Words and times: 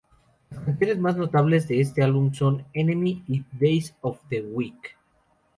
Las 0.49 0.63
canciones 0.65 0.97
más 0.97 1.15
notables 1.15 1.67
de 1.67 1.79
este 1.79 2.01
álbum 2.01 2.33
son 2.33 2.65
"Enemy" 2.73 3.23
y 3.27 3.43
"Daze 3.59 3.93
of 4.01 4.17
the 4.29 4.41
Weak". 4.41 4.97